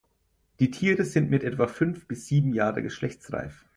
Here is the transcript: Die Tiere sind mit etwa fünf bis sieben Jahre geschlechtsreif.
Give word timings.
Die 0.59 0.71
Tiere 0.71 1.03
sind 1.05 1.29
mit 1.29 1.43
etwa 1.43 1.67
fünf 1.67 2.07
bis 2.07 2.25
sieben 2.25 2.55
Jahre 2.55 2.81
geschlechtsreif. 2.81 3.65